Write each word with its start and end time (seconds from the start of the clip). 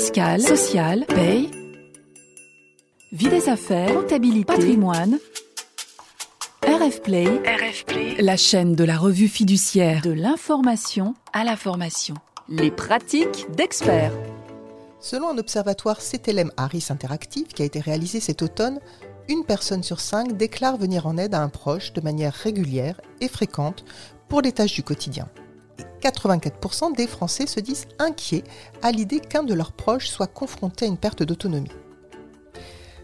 fiscale, 0.00 0.40
sociale, 0.40 1.04
paye, 1.04 1.50
vie 3.12 3.28
des 3.28 3.50
affaires, 3.50 3.92
comptabilité, 3.92 4.46
patrimoine. 4.46 5.18
RF 6.62 7.02
Play, 7.02 7.26
RF 7.26 7.84
Play, 7.84 8.16
la 8.18 8.38
chaîne 8.38 8.74
de 8.74 8.84
la 8.84 8.96
revue 8.96 9.28
fiduciaire 9.28 10.00
de 10.00 10.10
l'information 10.10 11.14
à 11.34 11.44
la 11.44 11.54
formation. 11.54 12.14
Les 12.48 12.70
pratiques 12.70 13.44
d'experts. 13.54 14.14
Selon 15.00 15.28
un 15.28 15.36
observatoire 15.36 15.98
CTLM 15.98 16.50
Harris 16.56 16.86
Interactive 16.88 17.48
qui 17.48 17.60
a 17.60 17.66
été 17.66 17.80
réalisé 17.80 18.20
cet 18.20 18.40
automne, 18.40 18.80
une 19.28 19.44
personne 19.44 19.82
sur 19.82 20.00
cinq 20.00 20.34
déclare 20.34 20.78
venir 20.78 21.06
en 21.06 21.18
aide 21.18 21.34
à 21.34 21.42
un 21.42 21.50
proche 21.50 21.92
de 21.92 22.00
manière 22.00 22.32
régulière 22.32 22.98
et 23.20 23.28
fréquente 23.28 23.84
pour 24.30 24.40
les 24.40 24.52
tâches 24.52 24.72
du 24.72 24.82
quotidien. 24.82 25.28
Et 26.02 26.08
84% 26.08 26.96
des 26.96 27.06
Français 27.06 27.46
se 27.46 27.60
disent 27.60 27.86
inquiets 27.98 28.44
à 28.80 28.90
l'idée 28.90 29.20
qu'un 29.20 29.42
de 29.42 29.54
leurs 29.54 29.72
proches 29.72 30.08
soit 30.08 30.26
confronté 30.26 30.86
à 30.86 30.88
une 30.88 30.96
perte 30.96 31.22
d'autonomie. 31.22 31.70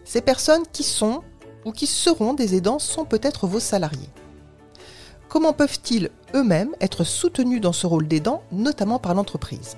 Ces 0.03 0.21
personnes 0.21 0.63
qui 0.71 0.83
sont 0.83 1.21
ou 1.65 1.71
qui 1.71 1.85
seront 1.85 2.33
des 2.33 2.55
aidants 2.55 2.79
sont 2.79 3.05
peut-être 3.05 3.45
vos 3.45 3.59
salariés. 3.59 4.09
Comment 5.29 5.53
peuvent-ils 5.53 6.09
eux-mêmes 6.33 6.73
être 6.79 7.03
soutenus 7.03 7.61
dans 7.61 7.73
ce 7.73 7.85
rôle 7.85 8.07
d'aidant, 8.07 8.41
notamment 8.51 8.99
par 8.99 9.13
l'entreprise? 9.13 9.75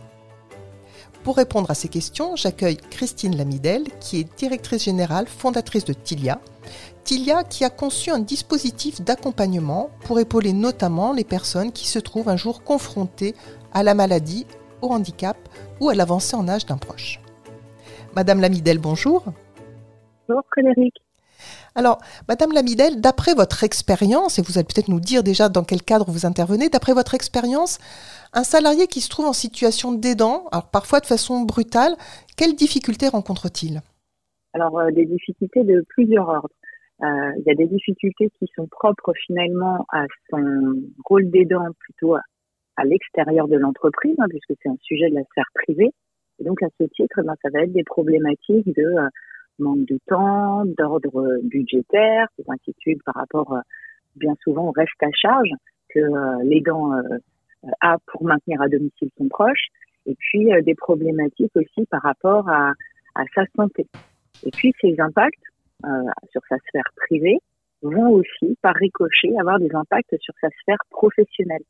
Pour 1.23 1.35
répondre 1.35 1.69
à 1.69 1.75
ces 1.75 1.89
questions, 1.89 2.35
j'accueille 2.35 2.77
Christine 2.77 3.35
Lamidel, 3.35 3.85
qui 3.99 4.19
est 4.19 4.37
directrice 4.37 4.83
générale, 4.83 5.27
fondatrice 5.27 5.83
de 5.85 5.93
Tilia. 5.93 6.39
Tilia 7.03 7.43
qui 7.43 7.63
a 7.63 7.69
conçu 7.69 8.11
un 8.11 8.19
dispositif 8.19 9.01
d'accompagnement 9.01 9.89
pour 10.05 10.19
épauler 10.19 10.53
notamment 10.53 11.13
les 11.13 11.23
personnes 11.23 11.71
qui 11.71 11.87
se 11.87 11.99
trouvent 11.99 12.29
un 12.29 12.37
jour 12.37 12.63
confrontées 12.63 13.35
à 13.73 13.83
la 13.83 13.93
maladie, 13.93 14.45
au 14.81 14.89
handicap 14.89 15.37
ou 15.79 15.89
à 15.89 15.95
l'avancée 15.95 16.35
en 16.35 16.47
âge 16.47 16.65
d'un 16.65 16.77
proche. 16.77 17.19
Madame 18.15 18.41
Lamidel, 18.41 18.79
bonjour. 18.79 19.23
Bonjour 20.27 20.43
Frédéric. 20.51 20.95
Alors, 21.75 21.99
Madame 22.27 22.51
Lamidel, 22.51 22.99
d'après 22.99 23.33
votre 23.33 23.63
expérience, 23.63 24.39
et 24.39 24.41
vous 24.41 24.57
allez 24.57 24.65
peut-être 24.65 24.89
nous 24.89 24.99
dire 24.99 25.23
déjà 25.23 25.49
dans 25.49 25.63
quel 25.63 25.81
cadre 25.81 26.09
vous 26.09 26.25
intervenez, 26.25 26.69
d'après 26.69 26.93
votre 26.93 27.13
expérience, 27.13 27.77
un 28.33 28.43
salarié 28.43 28.87
qui 28.87 29.01
se 29.01 29.09
trouve 29.09 29.27
en 29.27 29.33
situation 29.33 29.91
d'aidant, 29.91 30.45
alors 30.51 30.67
parfois 30.67 30.99
de 30.99 31.05
façon 31.05 31.41
brutale, 31.41 31.95
quelles 32.35 32.55
difficultés 32.55 33.07
rencontre-t-il? 33.07 33.81
Alors, 34.53 34.79
euh, 34.79 34.91
des 34.91 35.05
difficultés 35.05 35.63
de 35.63 35.85
plusieurs 35.89 36.27
ordres. 36.27 36.49
Euh, 37.01 37.31
il 37.37 37.43
y 37.45 37.51
a 37.51 37.55
des 37.55 37.67
difficultés 37.67 38.29
qui 38.37 38.47
sont 38.55 38.67
propres 38.67 39.13
finalement 39.25 39.85
à 39.91 40.05
son 40.29 40.73
rôle 41.05 41.29
d'aidant 41.29 41.67
plutôt 41.79 42.15
à, 42.15 42.21
l'extérieur 42.83 43.47
de 43.47 43.57
l'entreprise, 43.57 44.15
hein, 44.19 44.27
puisque 44.29 44.53
c'est 44.61 44.69
un 44.69 44.77
sujet 44.81 45.09
de 45.09 45.15
la 45.15 45.23
sphère 45.25 45.49
privée. 45.53 45.91
Et 46.39 46.45
donc, 46.45 46.63
à 46.63 46.67
ce 46.79 46.85
titre, 46.85 47.21
ben, 47.23 47.35
ça 47.41 47.49
va 47.53 47.63
être 47.63 47.73
des 47.73 47.83
problématiques 47.83 48.73
de 48.73 48.83
euh, 48.83 49.09
manque 49.59 49.85
de 49.85 49.99
temps, 50.07 50.63
d'ordre 50.77 51.39
budgétaire, 51.43 52.27
des 52.37 52.45
inquiétudes 52.47 53.03
par 53.03 53.15
rapport 53.15 53.53
bien 54.15 54.33
souvent 54.43 54.69
au 54.69 54.71
reste 54.71 55.01
à 55.01 55.11
charge 55.11 55.49
que 55.89 55.99
l'aidant 56.43 56.93
a 57.81 57.97
pour 58.07 58.23
maintenir 58.23 58.61
à 58.61 58.69
domicile 58.69 59.09
son 59.17 59.27
proche, 59.27 59.67
et 60.05 60.15
puis 60.15 60.53
euh, 60.53 60.61
des 60.61 60.75
problématiques 60.75 61.55
aussi 61.55 61.85
par 61.89 62.01
rapport 62.01 62.47
à, 62.49 62.73
à, 63.15 63.23
sa 63.35 63.43
santé. 63.55 63.87
Et 64.43 64.51
puis 64.51 64.73
ces 64.81 64.99
impacts 64.99 65.35
euh, 65.35 65.48
sur 66.31 66.41
sa 66.49 66.57
sphère 66.67 66.89
privée 66.95 67.39
vont 67.81 68.09
aussi, 68.09 68.57
par 68.61 68.75
ricochet, 68.75 69.37
avoir 69.39 69.59
des 69.59 69.73
impacts 69.73 70.15
sur 70.19 70.33
sa 70.41 70.49
sphère 70.61 70.81
professionnelle. 70.89 71.63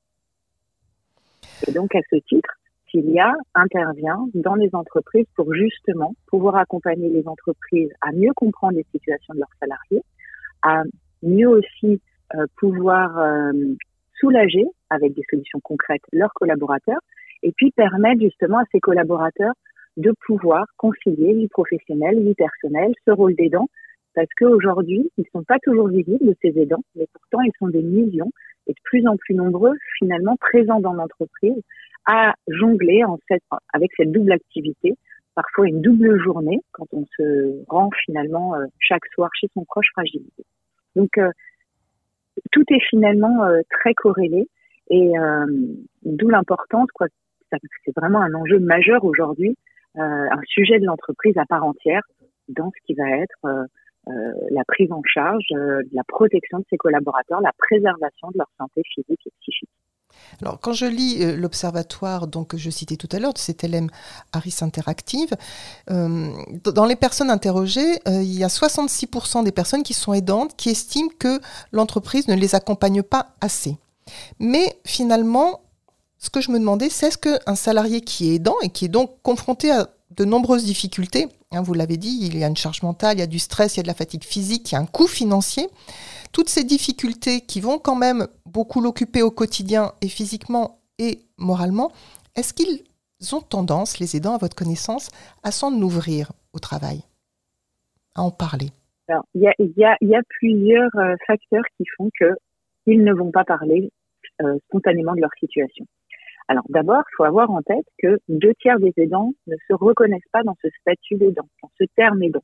Et 1.67 1.71
donc 1.71 1.93
à 1.95 1.99
ce 2.09 2.15
titre, 2.17 2.49
Cilia 2.89 3.33
intervient 3.53 4.27
dans 4.33 4.55
les 4.55 4.69
entreprises 4.73 5.27
pour 5.35 5.53
justement 5.53 6.15
pouvoir 6.27 6.55
accompagner 6.55 7.09
les 7.09 7.27
entreprises 7.27 7.91
à 8.01 8.11
mieux 8.11 8.33
comprendre 8.33 8.77
les 8.77 8.85
situations 8.91 9.33
de 9.33 9.39
leurs 9.39 9.53
salariés, 9.59 10.03
à 10.63 10.83
mieux 11.21 11.47
aussi 11.47 12.01
euh, 12.35 12.45
pouvoir 12.57 13.17
euh, 13.17 13.51
soulager 14.19 14.65
avec 14.89 15.13
des 15.13 15.23
solutions 15.29 15.59
concrètes 15.61 16.01
leurs 16.11 16.33
collaborateurs 16.33 16.99
et 17.43 17.51
puis 17.51 17.71
permettre 17.71 18.21
justement 18.21 18.59
à 18.59 18.65
ces 18.71 18.79
collaborateurs 18.79 19.53
de 19.97 20.13
pouvoir 20.25 20.65
concilier 20.77 21.33
vie 21.33 21.47
professionnelle, 21.47 22.21
vie 22.21 22.35
personnelle, 22.35 22.93
ce 23.05 23.11
rôle 23.11 23.35
d'aidant, 23.35 23.67
parce 24.15 24.29
qu'aujourd'hui, 24.37 25.09
ils 25.17 25.21
ne 25.21 25.29
sont 25.31 25.43
pas 25.43 25.59
toujours 25.63 25.87
visibles, 25.87 26.33
ces 26.41 26.57
aidants, 26.59 26.83
mais 26.95 27.07
pourtant, 27.13 27.41
ils 27.41 27.51
sont 27.59 27.67
des 27.67 27.81
millions 27.81 28.31
et 28.67 28.73
de 28.73 28.79
plus 28.83 29.07
en 29.07 29.17
plus 29.17 29.35
nombreux, 29.35 29.73
finalement, 29.97 30.35
présents 30.37 30.79
dans 30.79 30.93
l'entreprise, 30.93 31.61
à 32.05 32.33
jongler 32.47 33.03
avec 33.73 33.91
cette 33.97 34.11
double 34.11 34.31
activité, 34.31 34.95
parfois 35.35 35.67
une 35.67 35.81
double 35.81 36.19
journée, 36.21 36.59
quand 36.71 36.87
on 36.91 37.05
se 37.17 37.63
rend 37.67 37.89
finalement 38.05 38.55
euh, 38.55 38.65
chaque 38.79 39.05
soir 39.13 39.29
chez 39.39 39.47
son 39.53 39.63
proche 39.65 39.87
fragilisé. 39.93 40.43
Donc, 40.95 41.17
euh, 41.17 41.31
tout 42.51 42.63
est 42.69 42.83
finalement 42.89 43.43
euh, 43.43 43.61
très 43.69 43.93
corrélé 43.93 44.47
et 44.91 45.13
d'où 46.01 46.29
l'importance, 46.29 46.89
quoi. 46.95 47.05
C'est 47.51 47.95
vraiment 47.95 48.21
un 48.21 48.33
enjeu 48.33 48.57
majeur 48.57 49.05
aujourd'hui, 49.05 49.55
un 49.95 50.41
sujet 50.47 50.79
de 50.79 50.85
l'entreprise 50.85 51.37
à 51.37 51.45
part 51.45 51.63
entière 51.63 52.01
dans 52.47 52.71
ce 52.71 52.85
qui 52.87 52.95
va 52.95 53.07
être 53.07 53.67
la 54.51 54.63
prise 54.65 54.91
en 54.91 55.01
charge, 55.05 55.45
la 55.91 56.03
protection 56.07 56.59
de 56.59 56.65
ses 56.69 56.77
collaborateurs, 56.77 57.41
la 57.41 57.53
préservation 57.57 58.29
de 58.31 58.37
leur 58.37 58.49
santé 58.57 58.81
physique 58.93 59.21
et 59.25 59.31
psychique. 59.41 59.69
Alors, 60.41 60.59
quand 60.59 60.73
je 60.73 60.85
lis 60.85 61.23
euh, 61.23 61.35
l'observatoire 61.35 62.27
que 62.47 62.57
je 62.57 62.69
citais 62.69 62.95
tout 62.95 63.09
à 63.11 63.19
l'heure, 63.19 63.33
de 63.33 63.39
cet 63.39 63.63
LM 63.63 63.89
Harris 64.31 64.57
Interactive, 64.61 65.29
euh, 65.89 66.29
dans 66.63 66.85
les 66.85 66.95
personnes 66.95 67.29
interrogées, 67.29 67.99
euh, 68.07 68.21
il 68.21 68.37
y 68.37 68.43
a 68.43 68.47
66% 68.47 69.43
des 69.43 69.51
personnes 69.51 69.83
qui 69.83 69.93
sont 69.93 70.13
aidantes 70.13 70.55
qui 70.55 70.69
estiment 70.69 71.09
que 71.19 71.39
l'entreprise 71.71 72.27
ne 72.27 72.35
les 72.35 72.55
accompagne 72.55 73.03
pas 73.03 73.27
assez. 73.41 73.77
Mais 74.39 74.79
finalement, 74.85 75.61
ce 76.17 76.29
que 76.29 76.41
je 76.41 76.51
me 76.51 76.59
demandais, 76.59 76.89
c'est 76.89 77.07
est-ce 77.07 77.17
qu'un 77.17 77.55
salarié 77.55 78.01
qui 78.01 78.31
est 78.31 78.35
aidant 78.35 78.55
et 78.61 78.69
qui 78.69 78.85
est 78.85 78.89
donc 78.89 79.21
confronté 79.23 79.71
à 79.71 79.89
de 80.11 80.25
nombreuses 80.25 80.65
difficultés, 80.65 81.27
hein, 81.51 81.61
vous 81.61 81.73
l'avez 81.73 81.97
dit, 81.97 82.19
il 82.21 82.37
y 82.37 82.43
a 82.43 82.47
une 82.47 82.57
charge 82.57 82.83
mentale, 82.83 83.17
il 83.17 83.19
y 83.19 83.23
a 83.23 83.27
du 83.27 83.39
stress, 83.39 83.75
il 83.75 83.77
y 83.77 83.79
a 83.81 83.83
de 83.83 83.87
la 83.87 83.93
fatigue 83.93 84.23
physique, 84.23 84.71
il 84.71 84.75
y 84.75 84.77
a 84.77 84.81
un 84.81 84.85
coût 84.85 85.07
financier, 85.07 85.67
toutes 86.31 86.49
ces 86.49 86.63
difficultés 86.63 87.41
qui 87.41 87.61
vont 87.61 87.79
quand 87.79 87.95
même 87.95 88.27
beaucoup 88.45 88.81
l'occuper 88.81 89.21
au 89.21 89.31
quotidien 89.31 89.93
et 90.01 90.07
physiquement 90.07 90.79
et 90.99 91.19
moralement, 91.37 91.91
est-ce 92.35 92.53
qu'ils 92.53 92.83
ont 93.33 93.41
tendance, 93.41 93.99
les 93.99 94.15
aidants 94.15 94.35
à 94.35 94.37
votre 94.37 94.55
connaissance, 94.55 95.09
à 95.43 95.51
s'en 95.51 95.73
ouvrir 95.73 96.31
au 96.53 96.59
travail, 96.59 97.01
à 98.15 98.21
en 98.21 98.31
parler? 98.31 98.69
Il 99.33 99.41
y 99.41 100.15
a, 100.15 100.21
plusieurs 100.39 100.95
euh, 100.95 101.15
facteurs 101.25 101.63
qui 101.77 101.83
font 101.97 102.09
qu'ils 102.85 103.03
ne 103.03 103.11
vont 103.11 103.31
pas 103.31 103.43
parler 103.43 103.91
euh, 104.41 104.57
spontanément 104.67 105.15
de 105.15 105.21
leur 105.21 105.31
situation. 105.39 105.85
Alors 106.49 106.65
d'abord, 106.67 107.03
il 107.11 107.15
faut 107.15 107.23
avoir 107.25 107.51
en 107.51 107.61
tête 107.61 107.85
que 107.99 108.17
deux 108.27 108.55
tiers 108.55 108.79
des 108.79 108.91
aidants 108.97 109.33
ne 109.45 109.55
se 109.67 109.73
reconnaissent 109.73 110.27
pas 110.33 110.41
dans 110.41 110.55
ce 110.63 110.67
statut 110.81 111.15
d'aidant, 111.15 111.47
dans 111.61 111.69
ce 111.79 111.83
terme 111.95 112.23
aidant. 112.23 112.43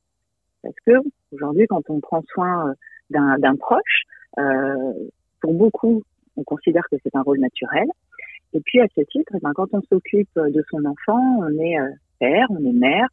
Parce 0.62 0.76
que 0.86 0.92
aujourd'hui, 1.32 1.66
quand 1.68 1.82
on 1.90 2.00
prend 2.02 2.22
soin 2.30 2.70
euh, 2.70 3.38
d'un 3.40 3.56
proche, 3.56 4.04
euh, 4.38 4.94
pour 5.42 5.56
beaucoup, 5.56 6.04
on 6.38 6.44
considère 6.44 6.84
que 6.92 6.98
c'est 7.02 7.16
un 7.16 7.24
rôle 7.24 7.40
naturel. 7.40 7.88
Et 8.54 8.62
puis 8.62 8.80
à 8.80 8.86
ce 8.96 9.02
titre, 9.02 9.34
eh 9.36 9.40
ben, 9.42 9.54
quand 9.56 9.74
on 9.74 9.82
s'occupe 9.82 10.30
de 10.36 10.64
son 10.70 10.86
enfant, 10.86 11.40
on 11.40 11.58
est 11.58 11.80
euh, 11.80 11.90
père, 12.20 12.46
on 12.52 12.64
est 12.64 12.74
mère. 12.74 13.08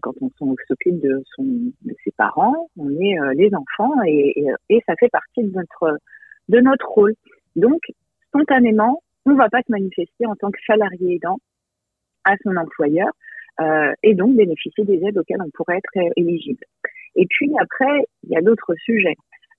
quand 0.00 0.14
on 0.22 0.30
s'occupe 0.66 0.98
de, 0.98 1.22
son, 1.36 1.44
de 1.44 1.94
ses 2.04 2.10
parents, 2.12 2.70
on 2.78 2.88
est 2.90 3.16
les 3.34 3.50
enfants 3.54 4.02
et, 4.06 4.32
et, 4.34 4.48
et, 4.70 4.82
ça 4.86 4.94
fait 4.96 5.10
partie 5.10 5.44
de 5.44 5.54
notre 5.54 5.98
de 6.48 6.58
notre 6.60 6.88
rôle. 6.88 7.14
Donc 7.54 7.80
spontanément, 8.28 9.02
on 9.28 9.32
ne 9.32 9.38
va 9.38 9.48
pas 9.48 9.60
se 9.60 9.70
manifester 9.70 10.26
en 10.26 10.34
tant 10.36 10.50
que 10.50 10.58
salarié 10.66 11.16
aidant 11.16 11.38
à 12.24 12.34
son 12.42 12.56
employeur 12.56 13.10
euh, 13.60 13.92
et 14.02 14.14
donc 14.14 14.36
bénéficier 14.36 14.84
des 14.84 15.04
aides 15.04 15.18
auxquelles 15.18 15.42
on 15.44 15.50
pourrait 15.50 15.78
être 15.78 16.12
éligible. 16.16 16.64
Et 17.16 17.26
puis 17.28 17.50
après, 17.60 18.04
il 18.24 18.30
y 18.30 18.36
a 18.36 18.40
d'autres 18.40 18.74
sujets, 18.84 19.16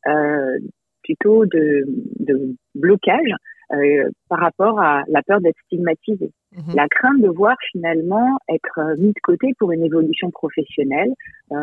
euh, 0.08 0.58
plutôt 1.04 1.46
de, 1.46 1.84
de 2.20 2.56
blocage 2.76 3.32
euh, 3.74 4.10
par 4.28 4.40
rapport 4.40 4.80
à 4.80 5.04
la 5.08 5.22
peur 5.22 5.42
d'être 5.42 5.60
stigmatisé, 5.66 6.32
mhm. 6.54 6.76
la 6.76 6.88
crainte 6.88 7.22
de 7.22 7.30
voir 7.30 7.56
finalement 7.72 8.40
être 8.50 8.98
mis 8.98 9.14
de 9.14 9.20
côté 9.22 9.54
pour 9.60 9.72
une 9.72 9.84
évolution 9.84 10.32
professionnelle, 10.32 11.12
euh, 11.52 11.56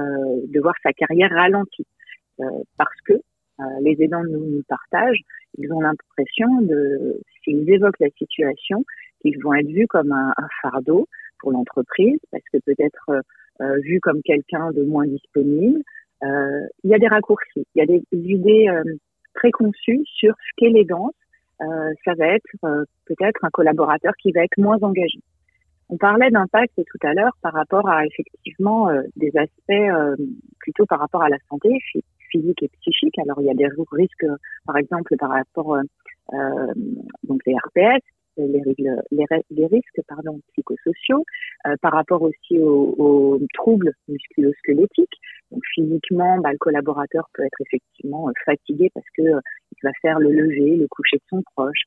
de 0.46 0.60
voir 0.60 0.74
sa 0.82 0.92
carrière 0.92 1.30
ralentie, 1.30 1.86
euh, 2.40 2.44
parce 2.76 3.00
que 3.04 3.14
euh, 3.14 3.18
les 3.80 3.96
aidants 4.00 4.24
nous, 4.24 4.62
partagent, 4.68 5.20
ils 5.58 5.72
ont 5.72 5.80
l'impression 5.80 6.60
de, 6.62 7.20
s'ils 7.42 7.68
évoquent 7.70 8.00
la 8.00 8.10
situation, 8.10 8.84
qu'ils 9.22 9.42
vont 9.42 9.54
être 9.54 9.68
vus 9.68 9.86
comme 9.86 10.12
un, 10.12 10.32
un 10.36 10.48
fardeau 10.62 11.08
pour 11.40 11.52
l'entreprise, 11.52 12.18
parce 12.30 12.44
que 12.52 12.58
peut-être 12.58 13.10
euh, 13.10 13.20
euh 13.60 13.76
vus 13.82 14.00
comme 14.00 14.22
quelqu'un 14.22 14.70
de 14.72 14.82
moins 14.82 15.06
disponible. 15.06 15.80
Euh, 16.22 16.66
il 16.84 16.90
y 16.90 16.94
a 16.94 16.98
des 16.98 17.08
raccourcis, 17.08 17.66
il 17.74 17.78
y 17.78 17.82
a 17.82 17.86
des 17.86 18.02
idées 18.12 18.68
euh, 18.68 18.82
préconçues 19.34 20.02
sur 20.04 20.34
ce 20.34 20.50
qu'est 20.56 20.70
l'aidance. 20.70 21.14
ça 21.58 22.14
va 22.18 22.26
être 22.28 22.86
peut-être 23.04 23.44
un 23.44 23.50
collaborateur 23.50 24.12
qui 24.22 24.32
va 24.32 24.42
être 24.44 24.58
moins 24.58 24.78
engagé. 24.80 25.20
on 25.90 25.98
parlait 25.98 26.30
d'impact 26.30 26.74
tout 26.74 27.02
à 27.02 27.12
l'heure 27.12 27.36
par 27.42 27.52
rapport 27.52 27.86
à 27.88 28.06
effectivement 28.06 28.88
des 29.16 29.32
aspects 29.36 29.88
plutôt 30.58 30.86
par 30.86 31.00
rapport 31.00 31.22
à 31.22 31.28
la 31.28 31.38
santé 31.50 31.68
physique 32.36 32.62
et 32.62 32.68
psychique. 32.80 33.18
Alors 33.18 33.40
il 33.40 33.46
y 33.46 33.50
a 33.50 33.54
des 33.54 33.68
risques, 33.92 34.26
par 34.66 34.76
exemple 34.76 35.16
par 35.18 35.30
rapport 35.30 35.78
donc 37.22 37.40
les 37.46 37.54
RPS, 37.54 38.02
les, 38.36 39.66
risques 39.66 40.00
pardon, 40.08 40.40
psychosociaux, 40.52 41.24
euh, 41.66 41.74
par 41.80 41.92
rapport 41.92 42.22
aussi 42.22 42.58
aux, 42.58 43.40
troubles 43.54 43.92
musculo-squelettiques. 44.08 45.18
Donc 45.50 45.62
physiquement, 45.74 46.38
bah, 46.38 46.52
le 46.52 46.58
collaborateur 46.58 47.28
peut 47.34 47.44
être 47.44 47.60
effectivement 47.60 48.28
euh, 48.28 48.32
fatigué 48.44 48.90
parce 48.94 49.06
que 49.16 49.22
euh, 49.22 49.40
il 49.72 49.78
va 49.82 49.90
faire 50.02 50.18
le 50.18 50.30
lever, 50.30 50.76
le 50.76 50.88
coucher 50.88 51.16
de 51.16 51.22
son 51.28 51.42
proche. 51.54 51.82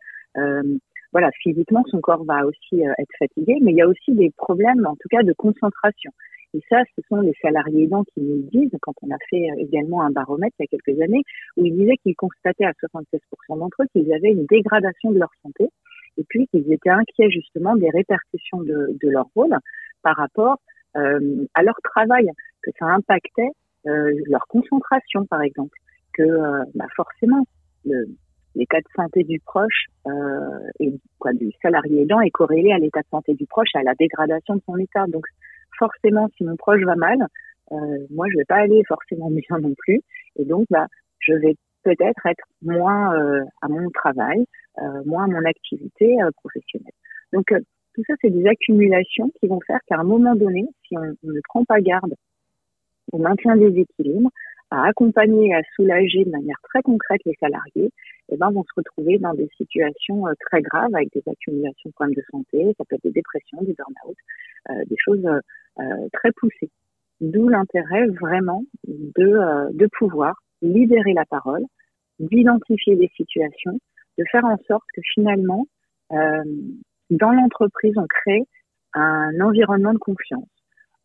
voilà, 1.12 1.32
physiquement, 1.42 1.84
son 1.88 2.02
corps 2.02 2.24
va 2.24 2.46
aussi 2.46 2.82
être 2.82 3.16
fatigué, 3.18 3.58
mais 3.62 3.72
il 3.72 3.78
y 3.78 3.82
a 3.82 3.88
aussi 3.88 4.14
des 4.14 4.30
problèmes, 4.38 4.86
en 4.86 4.96
tout 4.96 5.10
cas, 5.10 5.24
de 5.24 5.34
concentration. 5.34 6.12
Et 6.54 6.62
ça, 6.70 6.82
ce 6.96 7.02
sont 7.08 7.22
les 7.22 7.34
salariés 7.42 7.84
aidants 7.84 8.04
qui 8.04 8.22
nous 8.22 8.38
le 8.38 8.44
disent, 8.44 8.72
quand 8.82 8.94
on 9.04 9.12
a 9.12 9.18
fait 9.30 9.48
également 9.58 10.02
un 10.02 10.10
baromètre 10.10 10.56
il 10.60 10.64
y 10.64 10.66
a 10.66 10.78
quelques 10.78 11.02
années, 11.02 11.22
où 11.58 11.66
ils 11.66 11.78
disaient 11.78 11.98
qu'ils 11.98 12.16
constataient 12.16 12.66
à 12.66 12.72
76% 12.72 13.60
d'entre 13.60 13.84
eux 13.84 13.88
qu'ils 13.94 14.12
avaient 14.14 14.32
une 14.32 14.46
dégradation 14.46 15.12
de 15.12 15.20
leur 15.20 15.32
santé 15.44 15.70
et 16.18 16.24
puis 16.28 16.48
qu'ils 16.48 16.72
étaient 16.72 16.90
inquiets 16.90 17.30
justement 17.30 17.76
des 17.76 17.90
répercussions 17.90 18.62
de, 18.62 18.98
leur 19.04 19.28
rôle 19.36 19.56
par 20.02 20.16
rapport 20.16 20.58
euh, 20.98 21.46
à 21.54 21.64
leur 21.64 21.76
travail, 21.84 22.30
que 22.64 22.72
ça 22.80 22.88
impactait 22.88 23.52
euh, 23.88 24.12
leur 24.26 24.46
concentration 24.48 25.26
par 25.26 25.42
exemple, 25.42 25.78
que 26.14 26.24
euh, 26.24 26.64
bah 26.76 26.88
forcément 26.96 27.46
le, 27.86 28.08
l'état 28.56 28.80
de 28.80 28.88
santé 28.96 29.24
du 29.24 29.40
proche 29.40 29.86
euh, 30.08 30.12
et 30.80 30.92
du 30.92 31.52
salarié 31.62 32.02
aidant 32.02 32.20
est 32.22 32.32
corrélé 32.32 32.72
à 32.72 32.78
l'état 32.78 33.02
de 33.02 33.08
santé 33.10 33.34
du 33.34 33.46
proche 33.46 33.70
à 33.76 33.84
la 33.84 33.94
dégradation 33.96 34.56
de 34.56 34.62
son 34.66 34.78
état. 34.78 35.06
Donc 35.08 35.26
forcément, 35.80 36.28
si 36.38 36.44
mon 36.44 36.56
proche 36.56 36.82
va 36.84 36.96
mal, 36.96 37.18
euh, 37.72 38.06
moi 38.10 38.28
je 38.32 38.38
vais 38.38 38.46
pas 38.46 38.58
aller 38.58 38.84
forcément 38.88 39.30
bien 39.32 39.60
non 39.60 39.74
plus, 39.78 40.02
et 40.36 40.46
donc 40.46 40.66
bah 40.70 40.88
je 41.20 41.34
vais 41.34 41.56
peut-être 41.84 42.26
être 42.26 42.44
moins 42.62 43.16
euh, 43.16 43.44
à 43.62 43.68
mon 43.68 43.90
travail, 43.90 44.46
euh, 44.80 45.04
moins 45.06 45.26
à 45.26 45.28
mon 45.28 45.46
activité 45.46 46.18
professionnelle. 46.38 46.94
Donc 47.34 47.54
tout 47.96 48.04
ça, 48.08 48.14
c'est 48.22 48.30
des 48.30 48.48
accumulations 48.48 49.32
qui 49.40 49.48
vont 49.48 49.60
faire 49.66 49.80
qu'à 49.88 49.98
un 50.00 50.04
moment 50.04 50.36
donné, 50.36 50.68
si 50.88 50.98
on, 50.98 51.16
ne 51.24 51.42
prend 51.48 51.64
pas 51.66 51.80
garde 51.82 52.14
au 53.12 53.18
maintien 53.18 53.56
des 53.56 53.80
équilibres, 53.80 54.30
à 54.72 54.88
accompagner 54.88 55.48
et 55.48 55.56
à 55.56 55.62
soulager 55.76 56.26
de 56.26 56.30
manière 56.30 56.58
très 56.64 56.84
concrète 56.84 57.22
les 57.26 57.36
salariés, 57.40 57.92
eh 58.30 58.38
ben, 58.38 58.52
vont 58.52 58.64
se 58.64 58.74
retrouver 58.76 59.18
dans 59.18 59.34
des 59.34 59.50
situations 59.58 60.26
très 60.48 60.62
graves 60.62 60.94
avec 60.94 61.12
des 61.12 61.24
accumulations 61.28 61.90
de 61.90 61.94
problèmes 61.94 62.16
de 62.16 62.24
santé, 62.30 62.76
ça 62.78 62.86
peut 62.88 62.96
être 62.96 63.04
des 63.04 63.12
dépressions, 63.12 63.64
des 63.64 63.74
burn-out, 63.74 64.18
des 64.88 64.98
choses 64.98 65.28
très 66.14 66.32
poussées. 66.34 66.72
D'où 67.22 67.48
l'intérêt 67.50 68.08
vraiment 68.22 68.64
de, 68.88 69.74
de 69.74 69.88
pouvoir 69.98 70.36
libérer 70.62 71.14
la 71.14 71.26
parole, 71.26 71.64
d'identifier 72.20 72.96
les 72.96 73.10
situations, 73.16 73.80
de 74.18 74.24
faire 74.32 74.46
en 74.46 74.58
sorte 74.68 74.86
que 74.94 75.02
finalement, 75.14 75.66
euh, 76.12 76.44
dans 77.10 77.32
l'entreprise, 77.32 77.94
on 77.98 78.08
crée 78.08 78.44
un 78.94 79.40
environnement 79.42 79.94
de 79.94 80.00
confiance 80.00 80.48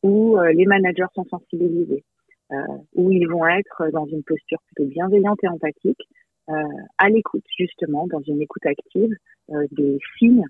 où 0.02 0.38
euh, 0.38 0.52
les 0.52 0.66
managers 0.66 1.06
sont 1.14 1.24
sensibilisés, 1.24 2.04
euh, 2.52 2.56
où 2.94 3.10
ils 3.10 3.26
vont 3.26 3.46
être 3.46 3.90
dans 3.92 4.06
une 4.06 4.22
posture 4.22 4.58
plutôt 4.66 4.88
bienveillante 4.90 5.42
et 5.42 5.48
empathique, 5.48 6.02
euh, 6.50 6.62
à 6.98 7.08
l'écoute 7.08 7.44
justement, 7.58 8.06
dans 8.06 8.20
une 8.20 8.42
écoute 8.42 8.66
active 8.66 9.14
euh, 9.50 9.66
des 9.72 9.98
signes 10.18 10.44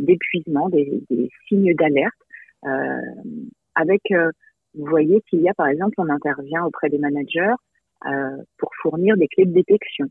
d'épuisement, 0.00 0.68
des, 0.68 1.02
des, 1.08 1.30
signes 1.48 1.74
d'alerte, 1.74 2.14
avec, 3.74 4.02
vous 4.10 4.86
voyez 4.86 5.20
qu'il 5.28 5.40
y 5.40 5.48
a 5.48 5.54
par 5.54 5.68
exemple, 5.68 5.94
on 5.98 6.08
intervient 6.08 6.64
auprès 6.64 6.88
des 6.88 6.98
managers 6.98 7.54
euh, 8.06 8.36
pour 8.58 8.70
fournir 8.82 9.16
des 9.16 9.28
clés 9.28 9.46
de 9.46 9.54
détection. 9.54 10.06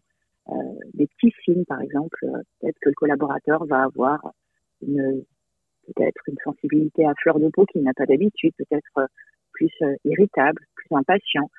Euh, 0.49 0.53
des 0.95 1.05
petits 1.05 1.33
signes, 1.43 1.63
par 1.65 1.79
exemple, 1.79 2.17
euh, 2.23 2.41
peut-être 2.59 2.79
que 2.81 2.89
le 2.89 2.95
collaborateur 2.95 3.65
va 3.65 3.83
avoir 3.83 4.33
une 4.81 5.23
peut-être 5.85 6.21
une 6.27 6.37
sensibilité 6.43 7.05
à 7.05 7.13
fleur 7.21 7.39
de 7.39 7.49
peau 7.49 7.65
qu'il 7.65 7.83
n'a 7.83 7.93
pas 7.93 8.05
d'habitude, 8.05 8.53
peut-être 8.57 9.09
plus 9.51 9.69
irritable, 10.05 10.61
plus 10.75 10.95
impatient. 10.95 11.49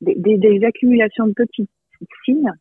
Des, 0.00 0.14
des, 0.14 0.38
des, 0.38 0.64
accumulations 0.64 1.26
de 1.26 1.32
petits 1.32 1.68
signes 2.24 2.52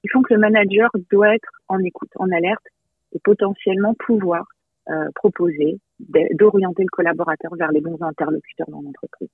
qui 0.00 0.08
font 0.08 0.22
que 0.22 0.34
le 0.34 0.40
manager 0.40 0.88
doit 1.10 1.34
être 1.34 1.50
en 1.66 1.80
écoute, 1.80 2.10
en 2.16 2.30
alerte 2.30 2.64
et 3.12 3.18
potentiellement 3.18 3.94
pouvoir 3.94 4.46
euh, 4.90 5.08
proposer 5.14 5.80
d'orienter 6.00 6.82
le 6.82 6.90
collaborateur 6.90 7.54
vers 7.58 7.72
les 7.72 7.80
bons 7.80 7.98
interlocuteurs 8.00 8.68
dans 8.70 8.80
l'entreprise. 8.80 9.28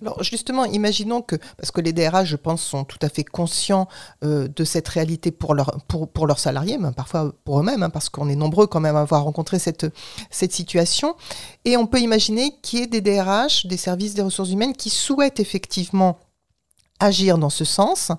Alors 0.00 0.22
justement, 0.22 0.64
imaginons 0.64 1.22
que, 1.22 1.36
parce 1.58 1.70
que 1.70 1.80
les 1.80 1.92
DRH, 1.92 2.26
je 2.26 2.36
pense, 2.36 2.62
sont 2.62 2.84
tout 2.84 2.98
à 3.02 3.08
fait 3.08 3.24
conscients 3.24 3.88
euh, 4.24 4.48
de 4.48 4.64
cette 4.64 4.88
réalité 4.88 5.30
pour, 5.30 5.54
leur, 5.54 5.78
pour, 5.88 6.10
pour 6.10 6.26
leurs 6.26 6.38
salariés, 6.38 6.78
mais 6.78 6.92
parfois 6.96 7.34
pour 7.44 7.60
eux-mêmes, 7.60 7.82
hein, 7.82 7.90
parce 7.90 8.08
qu'on 8.08 8.28
est 8.28 8.36
nombreux 8.36 8.66
quand 8.66 8.80
même 8.80 8.96
à 8.96 9.02
avoir 9.02 9.24
rencontré 9.24 9.58
cette, 9.58 9.86
cette 10.30 10.52
situation. 10.52 11.14
Et 11.64 11.76
on 11.76 11.86
peut 11.86 12.00
imaginer 12.00 12.52
qu'il 12.62 12.78
y 12.80 12.82
ait 12.82 12.86
des 12.86 13.00
DRH, 13.00 13.66
des 13.66 13.76
services 13.76 14.14
des 14.14 14.22
ressources 14.22 14.50
humaines, 14.50 14.72
qui 14.72 14.90
souhaitent 14.90 15.40
effectivement 15.40 16.18
agir 16.98 17.36
dans 17.36 17.50
ce 17.50 17.64
sens, 17.64 18.12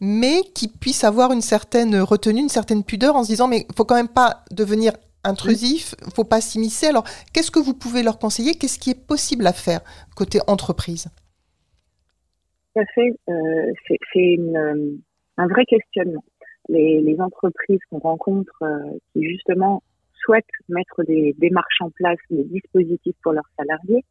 mais 0.00 0.42
qui 0.54 0.66
puissent 0.66 1.04
avoir 1.04 1.32
une 1.32 1.42
certaine 1.42 1.96
retenue, 2.00 2.40
une 2.40 2.48
certaine 2.48 2.82
pudeur 2.82 3.14
en 3.14 3.22
se 3.22 3.28
disant, 3.28 3.46
mais 3.46 3.66
il 3.68 3.74
faut 3.76 3.84
quand 3.84 3.94
même 3.94 4.08
pas 4.08 4.44
devenir 4.50 4.92
intrusif, 5.26 5.94
il 6.06 6.12
faut 6.12 6.24
pas 6.24 6.40
s'immiscer. 6.40 6.86
Alors, 6.86 7.04
qu'est-ce 7.32 7.50
que 7.50 7.58
vous 7.58 7.74
pouvez 7.74 8.02
leur 8.02 8.18
conseiller? 8.18 8.54
Qu'est-ce 8.54 8.78
qui 8.78 8.90
est 8.90 9.06
possible 9.06 9.46
à 9.46 9.52
faire 9.52 9.80
côté 10.14 10.38
entreprise? 10.46 11.08
Tout 12.74 12.80
à 12.80 12.84
fait. 12.94 13.12
Euh, 13.28 13.72
c'est 14.12 14.38
euh, 14.38 14.96
un 15.36 15.46
vrai 15.48 15.64
questionnement. 15.64 16.24
Les, 16.68 17.16
entreprises 17.20 17.80
qu'on 17.90 17.98
rencontre 17.98 18.52
euh, 18.62 18.98
qui 19.12 19.22
justement 19.22 19.82
souhaitent 20.24 20.44
mettre 20.68 21.04
des 21.04 21.34
démarches 21.38 21.80
en 21.80 21.90
place, 21.90 22.18
des 22.30 22.44
dispositifs 22.44 23.16
pour 23.22 23.32
leurs 23.32 23.48
salariés, 23.56 24.04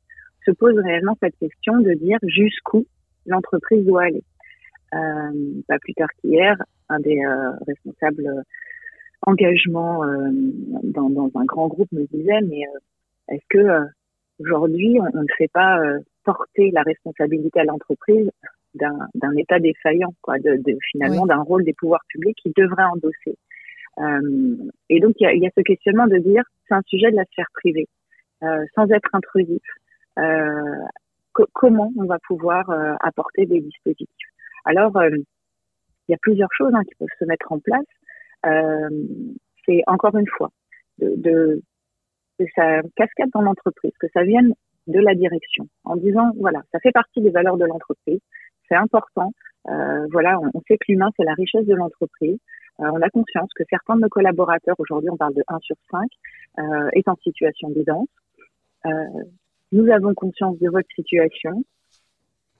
se 0.45 0.51
posent 0.51 0.79
réellement 0.79 1.17
cette 1.21 1.37
question 1.37 1.79
de 1.79 1.93
dire 1.93 2.17
jusqu'où 2.23 2.85
l'entreprise 3.25 3.85
doit 3.85 4.03
aller. 4.03 4.23
pas 5.67 5.79
plus 5.79 5.93
tard 5.93 6.09
qu'hier, 6.21 6.55
un 6.89 6.99
des 6.99 7.19
responsables 7.67 8.43
engagement 9.25 10.03
euh, 10.03 10.29
dans, 10.83 11.09
dans, 11.09 11.31
un 11.35 11.45
grand 11.45 11.67
groupe 11.67 11.91
me 11.91 12.05
disait 12.05 12.41
mais 12.41 12.61
euh, 12.63 13.33
est-ce 13.33 13.45
que 13.49 13.57
euh, 13.57 13.85
aujourd'hui 14.39 14.97
on, 14.99 15.21
ne 15.21 15.27
fait 15.37 15.51
pas 15.51 15.79
porter 16.23 16.71
la 16.71 16.81
responsabilité 16.83 17.59
à 17.59 17.63
l'entreprise 17.63 18.29
d'un 18.73 19.35
état 19.37 19.57
défaillant, 19.59 20.13
quoi, 20.21 20.37
de, 20.37 20.57
de 20.57 20.77
finalement 20.91 21.25
d'un 21.25 21.41
rôle 21.41 21.63
des 21.63 21.73
pouvoirs 21.73 22.03
publics 22.09 22.37
qui 22.43 22.51
devrait 22.57 22.83
endosser. 22.83 23.37
Euh, 23.99 24.55
et 24.89 24.99
donc 24.99 25.13
il 25.19 25.23
y 25.23 25.27
a, 25.27 25.33
y 25.33 25.47
a, 25.47 25.49
ce 25.55 25.61
questionnement 25.61 26.07
de 26.07 26.17
dire 26.17 26.43
c'est 26.67 26.75
un 26.75 26.81
sujet 26.85 27.11
de 27.11 27.15
la 27.15 27.23
sphère 27.25 27.47
privée, 27.53 27.87
euh, 28.43 28.65
sans 28.75 28.89
être 28.91 29.09
intrusif. 29.13 29.61
Euh, 30.19 30.75
comment 31.53 31.91
on 31.97 32.05
va 32.05 32.19
pouvoir 32.19 32.69
apporter 33.01 33.45
des 33.45 33.59
dispositifs? 33.59 34.07
Alors 34.63 34.93
il 35.03 36.11
y 36.11 36.13
a 36.13 36.17
plusieurs 36.21 36.53
choses 36.53 36.73
hein, 36.73 36.83
qui 36.87 36.95
peuvent 36.95 37.07
se 37.19 37.25
mettre 37.25 37.51
en 37.51 37.59
place. 37.59 37.85
Euh, 38.45 38.89
c'est 39.65 39.81
encore 39.87 40.15
une 40.15 40.27
fois 40.37 40.51
de, 40.99 41.13
de, 41.17 41.61
de 42.39 42.45
sa 42.55 42.81
cascade 42.95 43.29
dans 43.33 43.41
l'entreprise, 43.41 43.93
que 43.99 44.07
ça 44.13 44.23
vienne 44.23 44.53
de 44.87 44.99
la 44.99 45.15
direction, 45.15 45.67
en 45.83 45.95
disant 45.95 46.31
voilà, 46.39 46.61
ça 46.71 46.79
fait 46.79 46.91
partie 46.91 47.21
des 47.21 47.31
valeurs 47.31 47.57
de 47.57 47.65
l'entreprise, 47.65 48.19
c'est 48.67 48.75
important. 48.75 49.31
Euh, 49.67 50.05
voilà, 50.11 50.39
on, 50.39 50.61
sait 50.67 50.77
que 50.77 50.85
l'humain 50.89 51.09
c'est 51.17 51.23
la 51.23 51.33
richesse 51.33 51.65
de 51.65 51.73
l'entreprise. 51.73 52.37
Euh, 52.81 52.89
on 52.93 53.01
a 53.01 53.09
conscience 53.09 53.49
que 53.55 53.63
certains 53.69 53.95
de 53.95 54.01
nos 54.01 54.09
collaborateurs, 54.09 54.75
aujourd'hui 54.77 55.09
on 55.09 55.17
parle 55.17 55.33
de 55.33 55.43
1 55.47 55.59
sur 55.59 55.75
5, 55.89 56.07
euh, 56.59 56.89
est 56.93 57.07
en 57.07 57.15
situation 57.15 57.69
d'aidance. 57.69 58.09
Euh, 58.85 58.89
nous 59.71 59.89
avons 59.91 60.13
conscience 60.13 60.59
de 60.59 60.69
votre 60.69 60.89
situation. 60.95 61.63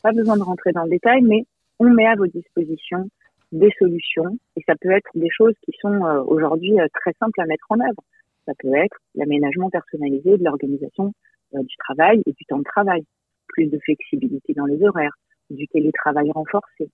Pas 0.01 0.11
besoin 0.11 0.37
de 0.37 0.43
rentrer 0.43 0.71
dans 0.71 0.83
le 0.83 0.89
détail, 0.89 1.21
mais 1.21 1.45
on 1.79 1.89
met 1.89 2.07
à 2.07 2.15
vos 2.15 2.27
dispositions 2.27 3.09
des 3.55 3.71
solutions 3.79 4.37
et 4.55 4.61
ça 4.67 4.75
peut 4.79 4.91
être 4.91 5.09
des 5.15 5.29
choses 5.29 5.53
qui 5.63 5.71
sont 5.79 6.05
euh, 6.05 6.21
aujourd'hui 6.23 6.79
euh, 6.79 6.87
très 6.93 7.13
simples 7.19 7.39
à 7.41 7.45
mettre 7.45 7.65
en 7.69 7.79
œuvre. 7.79 8.03
Ça 8.45 8.53
peut 8.59 8.73
être 8.75 8.97
l'aménagement 9.15 9.69
personnalisé 9.69 10.37
de 10.37 10.43
l'organisation 10.43 11.13
euh, 11.55 11.63
du 11.63 11.75
travail 11.77 12.21
et 12.25 12.33
du 12.33 12.45
temps 12.45 12.59
de 12.59 12.63
travail, 12.63 13.03
plus 13.47 13.67
de 13.67 13.79
flexibilité 13.79 14.53
dans 14.53 14.65
les 14.65 14.83
horaires, 14.83 15.15
du 15.49 15.67
télétravail 15.67 16.31
renforcé, 16.31 16.89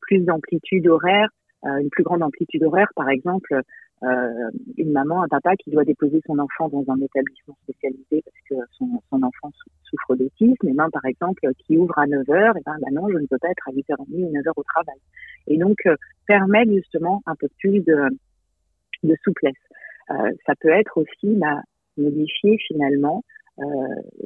plus 0.00 0.20
d'amplitude 0.20 0.86
horaire, 0.86 1.28
une 1.66 1.88
plus 1.88 2.04
grande 2.04 2.22
amplitude 2.22 2.62
horaire, 2.62 2.90
par 2.94 3.08
exemple, 3.08 3.58
euh, 4.02 4.50
une 4.76 4.92
maman, 4.92 5.22
un 5.22 5.28
papa 5.28 5.56
qui 5.56 5.70
doit 5.70 5.84
déposer 5.84 6.20
son 6.26 6.38
enfant 6.38 6.68
dans 6.68 6.84
un 6.88 7.00
établissement 7.00 7.56
spécialisé 7.62 8.22
parce 8.22 8.40
que 8.50 8.54
son, 8.72 9.22
enfant 9.22 9.50
souffre 9.84 10.16
d'autisme, 10.16 10.68
et 10.68 10.74
ben, 10.74 10.90
par 10.90 11.04
exemple, 11.06 11.40
qui 11.58 11.78
ouvre 11.78 11.98
à 11.98 12.06
9 12.06 12.28
heures, 12.30 12.56
et 12.56 12.60
ben, 12.66 12.76
bah 12.80 12.88
non, 12.92 13.08
je 13.08 13.16
ne 13.16 13.26
peux 13.26 13.38
pas 13.38 13.48
être 13.50 13.68
à 13.68 13.72
8h30 13.72 14.06
ou 14.10 14.32
9h 14.32 14.52
au 14.56 14.62
travail. 14.64 14.98
Et 15.46 15.56
donc, 15.56 15.78
euh, 15.86 15.96
permettre 16.26 16.72
justement 16.72 17.22
un 17.26 17.34
peu 17.36 17.48
plus 17.58 17.80
de, 17.80 18.08
de 19.04 19.16
souplesse. 19.22 19.54
Euh, 20.10 20.32
ça 20.44 20.54
peut 20.60 20.70
être 20.70 20.98
aussi 20.98 21.36
bah, 21.36 21.62
modifier 21.96 22.58
finalement 22.66 23.22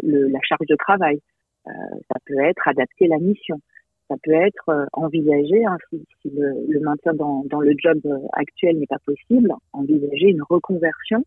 le, 0.02 0.26
la 0.28 0.40
charge 0.40 0.66
de 0.66 0.76
travail. 0.76 1.20
ça 1.66 2.18
peut 2.24 2.40
être 2.40 2.66
adapter 2.66 3.06
la 3.08 3.18
mission. 3.18 3.60
Ça 4.08 4.16
peut 4.22 4.32
être 4.32 4.88
envisager, 4.94 5.64
hein, 5.66 5.76
si, 5.90 6.30
le, 6.30 6.80
maintien 6.80 7.12
dans, 7.14 7.44
le 7.60 7.74
job 7.76 8.00
actuel 8.32 8.78
n'est 8.78 8.86
pas 8.86 8.98
possible, 9.04 9.52
envisager 9.72 10.28
une 10.28 10.42
reconversion 10.48 11.24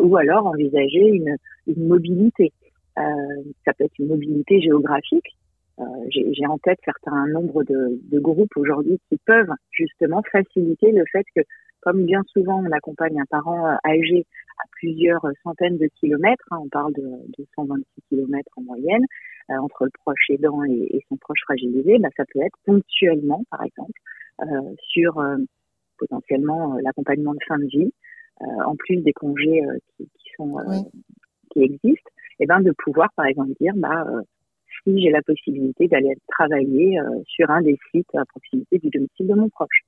ou 0.00 0.16
alors 0.16 0.46
envisager 0.46 1.06
une, 1.06 1.36
mobilité. 1.76 2.52
ça 2.96 3.74
peut 3.76 3.84
être 3.84 3.98
une 3.98 4.08
mobilité 4.08 4.60
géographique, 4.62 5.36
euh, 5.80 5.84
j'ai 6.10 6.46
en 6.46 6.58
tête 6.58 6.78
certains 6.84 7.26
nombres 7.28 7.62
de, 7.62 8.00
de 8.10 8.18
groupes 8.18 8.56
aujourd'hui 8.56 8.98
qui 9.08 9.18
peuvent 9.24 9.52
justement 9.70 10.22
faciliter 10.32 10.90
le 10.90 11.04
fait 11.12 11.24
que, 11.36 11.42
comme 11.80 12.04
bien 12.04 12.22
souvent 12.32 12.60
on 12.64 12.72
accompagne 12.72 13.20
un 13.20 13.26
parent 13.26 13.68
euh, 13.68 13.76
âgé 13.86 14.26
à 14.58 14.66
plusieurs 14.72 15.24
centaines 15.44 15.78
de 15.78 15.88
kilomètres, 16.00 16.44
hein, 16.50 16.58
on 16.64 16.68
parle 16.68 16.92
de, 16.94 17.02
de 17.02 17.46
126 17.54 17.84
kilomètres 18.08 18.50
en 18.56 18.62
moyenne, 18.62 19.04
euh, 19.04 19.27
entre 19.48 19.84
le 19.84 19.90
proche 20.04 20.30
aidant 20.30 20.64
et, 20.64 20.96
et 20.96 21.04
son 21.08 21.16
proche 21.16 21.40
fragilisé, 21.44 21.98
bah, 21.98 22.08
ça 22.16 22.24
peut 22.32 22.40
être 22.40 22.56
ponctuellement, 22.64 23.42
par 23.50 23.62
exemple, 23.62 23.98
euh, 24.42 24.74
sur 24.78 25.22
potentiellement 25.98 26.76
l'accompagnement 26.82 27.32
de 27.32 27.40
fin 27.46 27.58
de 27.58 27.66
vie, 27.66 27.92
en 28.40 28.76
plus 28.76 28.98
des 28.98 29.12
congés 29.12 29.62
qui, 29.96 30.04
qui, 30.04 30.30
sont 30.36 30.58
qui 31.50 31.62
existent, 31.62 32.10
et 32.38 32.46
ben 32.46 32.60
de 32.60 32.72
pouvoir 32.84 33.08
par 33.16 33.26
exemple 33.26 33.50
dire 33.58 33.72
bah 33.74 34.04
si 34.82 35.00
j'ai 35.00 35.10
la 35.10 35.22
possibilité 35.22 35.88
d'aller 35.88 36.14
travailler 36.28 36.98
euh, 37.00 37.22
sur 37.26 37.50
un 37.50 37.62
des 37.62 37.78
sites 37.90 38.14
à 38.14 38.24
proximité 38.26 38.78
du 38.78 38.90
domicile 38.90 39.26
de 39.28 39.34
mon 39.34 39.48
proche. 39.48 39.82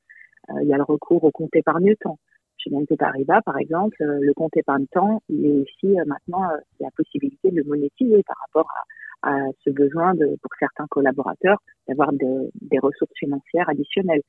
Euh, 0.51 0.63
il 0.63 0.69
y 0.69 0.75
a 0.75 0.77
le 0.77 0.83
recours 0.83 1.25
au 1.25 1.31
compte 1.31 1.55
épargne-temps. 1.55 2.19
Chez 2.59 2.71
BNP 2.71 2.97
Paribas, 2.97 3.41
par 3.43 3.59
exemple, 3.59 3.97
euh, 4.03 4.19
le 4.21 4.35
compte 4.35 4.57
épargne-temps, 4.57 5.23
il 5.29 5.47
est 5.47 5.61
aussi 5.61 5.97
maintenant 6.07 6.43
la 6.81 6.91
possibilité 6.97 7.51
de 7.51 7.57
le 7.57 7.65
monétiser 7.65 8.23
par 8.25 8.37
rapport 8.47 8.71
à, 8.71 8.83
à 9.23 9.37
ce 9.65 9.71
besoin 9.71 10.15
de, 10.15 10.37
pour 10.43 10.51
certains 10.59 10.87
collaborateurs 10.89 11.59
d'avoir 11.89 12.13
de, 12.13 12.51
des 12.61 12.79
ressources 12.79 13.13
financières 13.19 13.69
additionnelles. 13.69 14.23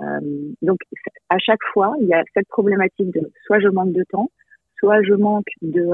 Euh, 0.00 0.20
donc, 0.62 0.80
à 1.28 1.38
chaque 1.38 1.62
fois, 1.72 1.94
il 2.00 2.08
y 2.08 2.14
a 2.14 2.22
cette 2.34 2.48
problématique 2.48 3.12
de 3.12 3.30
soit 3.46 3.60
je 3.60 3.68
manque 3.68 3.92
de 3.92 4.04
temps, 4.10 4.30
soit 4.78 5.02
je 5.02 5.14
manque 5.14 5.46
de, 5.62 5.86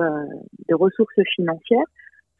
de 0.68 0.74
ressources 0.74 1.20
financières, 1.34 1.84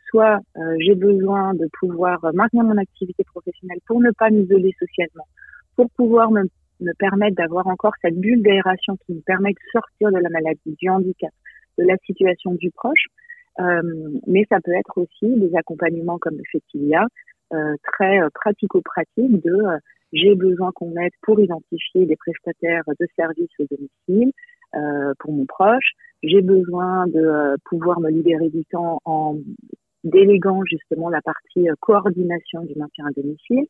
soit 0.09 0.41
euh, 0.57 0.77
j'ai 0.81 0.95
besoin 0.95 1.55
de 1.55 1.69
pouvoir 1.79 2.19
maintenir 2.35 2.65
mon 2.65 2.77
activité 2.79 3.23
professionnelle 3.25 3.79
pour 3.87 4.01
ne 4.01 4.11
pas 4.11 4.31
m'isoler 4.31 4.75
socialement, 4.79 5.27
pour 5.77 5.89
pouvoir 5.91 6.31
me, 6.31 6.43
me 6.81 6.93
permettre 6.95 7.37
d'avoir 7.37 7.67
encore 7.67 7.93
cette 8.03 8.19
bulle 8.19 8.43
d'aération 8.43 8.97
qui 9.07 9.15
me 9.15 9.21
permet 9.21 9.51
de 9.51 9.59
sortir 9.73 10.11
de 10.11 10.19
la 10.19 10.29
maladie, 10.29 10.77
du 10.81 10.89
handicap, 10.89 11.31
de 11.79 11.85
la 11.85 11.97
situation 11.99 12.55
du 12.55 12.71
proche. 12.71 13.07
Euh, 13.61 13.83
mais 14.27 14.47
ça 14.49 14.61
peut 14.61 14.73
être 14.73 14.99
aussi 14.99 15.37
des 15.37 15.55
accompagnements 15.57 16.19
comme 16.19 16.37
le 16.37 16.45
fait 16.51 16.63
qu'il 16.69 16.85
y 16.87 16.95
a, 16.95 17.07
euh, 17.53 17.75
très 17.83 18.21
pratico-pratiques 18.35 19.43
de 19.45 19.63
j'ai 20.13 20.35
besoin 20.35 20.73
qu'on 20.73 20.91
m'aide 20.91 21.13
pour 21.23 21.39
identifier 21.39 22.07
des 22.07 22.17
prestataires 22.17 22.85
de 22.87 23.07
services 23.17 23.51
au 23.61 23.65
domicile 23.71 24.33
pour 25.19 25.33
mon 25.33 25.47
proche. 25.47 25.93
J'ai 26.23 26.43
besoin 26.43 27.07
de 27.07 27.57
pouvoir 27.65 28.01
me 28.01 28.11
libérer 28.11 28.51
du 28.51 28.65
temps 28.67 29.01
en 29.05 29.37
déléguant 30.05 30.63
justement 30.65 31.09
la 31.09 31.21
partie 31.23 31.69
euh, 31.69 31.75
coordination 31.81 32.65
du 32.65 32.75
maintien 32.77 33.07
à 33.07 33.11
domicile. 33.11 33.67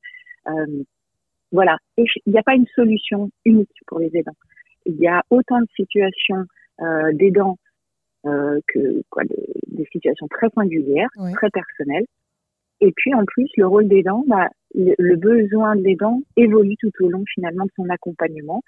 Euh, 0.48 0.82
voilà. 1.52 1.76
Il 1.96 2.06
n'y 2.26 2.38
a 2.38 2.42
pas 2.42 2.54
une 2.54 2.66
solution 2.74 3.30
unique 3.44 3.70
pour 3.86 3.98
les 3.98 4.10
aidants. 4.14 4.36
Il 4.86 4.96
y 4.96 5.08
a 5.08 5.22
autant 5.30 5.60
de 5.60 5.66
situations 5.76 6.44
euh, 6.80 7.12
d'aidants 7.12 7.58
euh, 8.26 8.60
que 8.68 9.02
quoi, 9.10 9.24
des, 9.24 9.86
situations 9.92 10.28
très 10.28 10.48
singulières, 10.50 11.08
très 11.34 11.50
personnelles. 11.50 12.06
Et 12.80 12.92
puis 12.96 13.14
en 13.14 13.24
plus, 13.24 13.48
le 13.56 13.66
rôle 13.66 13.88
d'aidant, 13.88 14.24
bah, 14.26 14.48
le, 14.74 15.16
besoin 15.16 15.76
de 15.76 15.82
l'aidant 15.82 16.22
évolue 16.36 16.76
tout 16.78 16.92
au 17.00 17.08
long 17.08 17.24
finalement 17.34 17.64
de 17.64 17.70
son 17.76 17.88
accompagnement. 17.88 18.62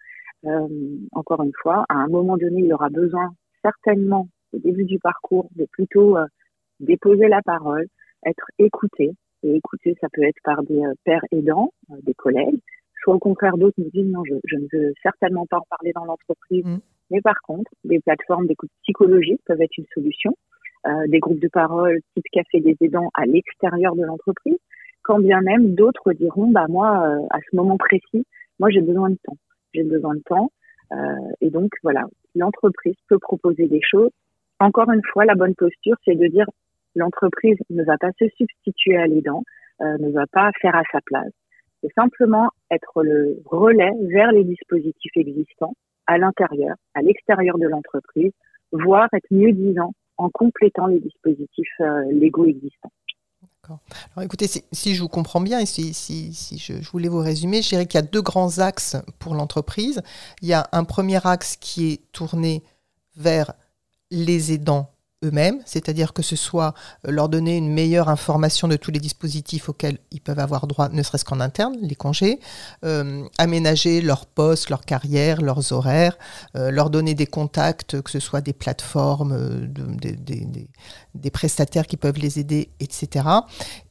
Euh, 0.44 0.68
encore 1.12 1.42
une 1.42 1.52
fois, 1.62 1.84
à 1.88 1.94
un 1.94 2.08
moment 2.08 2.36
donné, 2.36 2.62
il 2.62 2.72
aura 2.72 2.88
besoin 2.88 3.30
certainement 3.62 4.28
au 4.52 4.58
début 4.58 4.84
du 4.84 4.98
parcours 4.98 5.48
de 5.56 5.66
plutôt 5.66 6.16
euh, 6.16 6.26
déposer 6.80 7.28
la 7.28 7.42
parole, 7.42 7.86
être 8.26 8.46
écouté. 8.58 9.12
Et 9.44 9.56
écouter, 9.56 9.96
ça 10.00 10.08
peut 10.12 10.22
être 10.22 10.40
par 10.44 10.62
des 10.62 10.84
euh, 10.84 10.94
pères 11.04 11.24
aidants, 11.32 11.72
euh, 11.90 11.96
des 12.02 12.14
collègues, 12.14 12.60
soit 13.02 13.14
au 13.14 13.18
contraire 13.18 13.56
d'autres 13.56 13.74
nous 13.78 13.90
disent 13.90 14.12
non, 14.12 14.22
je, 14.24 14.34
je, 14.44 14.56
ne 14.56 14.66
veux 14.72 14.92
certainement 15.02 15.46
pas 15.46 15.58
en 15.58 15.66
parler 15.68 15.92
dans 15.94 16.04
l'entreprise. 16.04 16.64
Mm. 16.64 16.78
Mais 17.12 17.20
par 17.20 17.40
contre, 17.42 17.70
des 17.84 18.00
plateformes 18.00 18.46
d'écoute 18.46 18.70
psychologique 18.82 19.40
peuvent 19.44 19.60
être 19.60 19.76
une 19.76 19.86
solution. 19.94 20.34
Euh, 20.86 21.06
des 21.08 21.20
groupes 21.20 21.38
de 21.38 21.48
parole 21.48 22.00
type 22.14 22.24
café 22.32 22.60
des 22.60 22.76
aidants 22.80 23.10
à 23.14 23.24
l'extérieur 23.24 23.94
de 23.94 24.02
l'entreprise, 24.02 24.58
quand 25.02 25.20
bien 25.20 25.40
même 25.40 25.76
d'autres 25.76 26.12
diront 26.12 26.48
bah 26.48 26.66
moi 26.68 27.06
euh, 27.06 27.26
à 27.30 27.38
ce 27.38 27.54
moment 27.54 27.76
précis, 27.76 28.26
moi 28.58 28.68
j'ai 28.70 28.80
besoin 28.80 29.10
de 29.10 29.18
temps, 29.22 29.36
j'ai 29.74 29.84
besoin 29.84 30.16
de 30.16 30.22
temps 30.22 30.50
euh, 30.92 30.96
et 31.40 31.50
donc 31.50 31.70
voilà, 31.84 32.02
l'entreprise 32.34 32.96
peut 33.08 33.20
proposer 33.20 33.68
des 33.68 33.80
choses. 33.80 34.10
Encore 34.58 34.90
une 34.90 35.04
fois, 35.12 35.24
la 35.24 35.36
bonne 35.36 35.54
posture, 35.54 35.96
c'est 36.04 36.16
de 36.16 36.26
dire 36.26 36.46
L'entreprise 36.94 37.56
ne 37.70 37.84
va 37.84 37.96
pas 37.96 38.10
se 38.18 38.28
substituer 38.36 38.96
à 38.96 39.06
l'aidant, 39.06 39.44
ne 39.80 40.10
va 40.10 40.26
pas 40.26 40.50
faire 40.60 40.76
à 40.76 40.82
sa 40.92 41.00
place. 41.00 41.32
C'est 41.80 41.92
simplement 41.94 42.50
être 42.70 43.02
le 43.02 43.40
relais 43.46 43.92
vers 44.10 44.30
les 44.30 44.44
dispositifs 44.44 45.16
existants 45.16 45.72
à 46.06 46.18
l'intérieur, 46.18 46.76
à 46.94 47.02
l'extérieur 47.02 47.58
de 47.58 47.66
l'entreprise, 47.66 48.32
voire 48.72 49.08
être 49.12 49.26
mieux 49.30 49.52
disant 49.52 49.92
en 50.16 50.30
complétant 50.30 50.86
les 50.86 51.00
dispositifs 51.00 51.80
euh, 51.80 52.04
légaux 52.12 52.46
existants. 52.46 52.92
Alors 53.64 54.24
écoutez, 54.24 54.46
si, 54.48 54.94
je 54.94 55.00
vous 55.00 55.08
comprends 55.08 55.40
bien 55.40 55.60
et 55.60 55.66
si, 55.66 55.94
si, 55.94 56.32
je, 56.58 56.82
je, 56.82 56.90
voulais 56.90 57.08
vous 57.08 57.20
résumer, 57.20 57.62
je 57.62 57.68
dirais 57.68 57.86
qu'il 57.86 57.98
y 57.98 58.02
a 58.02 58.06
deux 58.06 58.20
grands 58.20 58.58
axes 58.58 58.96
pour 59.20 59.34
l'entreprise. 59.34 60.02
Il 60.42 60.48
y 60.48 60.52
a 60.52 60.68
un 60.72 60.84
premier 60.84 61.24
axe 61.24 61.56
qui 61.56 61.92
est 61.92 62.12
tourné 62.12 62.62
vers 63.16 63.52
les 64.10 64.52
aidants 64.52 64.90
eux-mêmes, 65.22 65.60
c'est-à-dire 65.64 66.12
que 66.12 66.22
ce 66.22 66.36
soit 66.36 66.74
euh, 67.06 67.10
leur 67.10 67.28
donner 67.28 67.56
une 67.56 67.72
meilleure 67.72 68.08
information 68.08 68.68
de 68.68 68.76
tous 68.76 68.90
les 68.90 69.00
dispositifs 69.00 69.68
auxquels 69.68 69.98
ils 70.10 70.20
peuvent 70.20 70.38
avoir 70.38 70.66
droit, 70.66 70.88
ne 70.88 71.02
serait-ce 71.02 71.24
qu'en 71.24 71.40
interne, 71.40 71.76
les 71.80 71.94
congés, 71.94 72.40
euh, 72.84 73.24
aménager 73.38 74.00
leur 74.00 74.26
poste, 74.26 74.70
leur 74.70 74.84
carrière, 74.84 75.40
leurs 75.40 75.72
horaires, 75.72 76.18
euh, 76.56 76.70
leur 76.70 76.90
donner 76.90 77.14
des 77.14 77.26
contacts, 77.26 78.00
que 78.02 78.10
ce 78.10 78.20
soit 78.20 78.40
des 78.40 78.52
plateformes, 78.52 79.68
des 81.14 81.30
prestataires 81.30 81.86
qui 81.86 81.96
peuvent 81.96 82.18
les 82.18 82.38
aider, 82.38 82.70
etc. 82.80 83.26